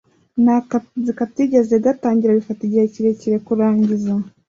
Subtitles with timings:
[0.43, 4.13] nakazi katigeze gatangira bifata igihe kirekire kurangiza